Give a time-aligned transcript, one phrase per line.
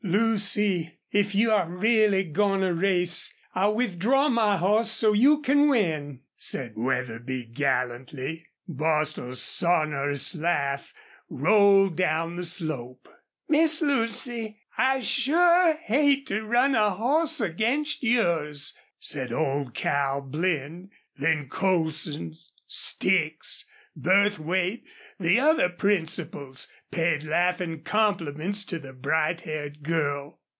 [0.03, 5.69] "Lucy, if you are really goin' to race I'll withdraw my hoss so you can
[5.69, 8.47] win," said Wetherby, gallantly.
[8.67, 10.91] Bostil's sonorous laugh
[11.29, 13.07] rolled down the slope.
[13.47, 20.89] "Miss Lucy, I sure hate to run a hoss against yours," said old Cal Blinn.
[21.15, 22.33] Then Colson,
[22.65, 23.65] Sticks,
[23.95, 24.83] Burthwait,
[25.19, 30.39] the other principals, paid laughing compliments to the bright haired girl.